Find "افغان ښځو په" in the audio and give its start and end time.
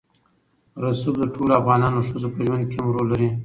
1.59-2.39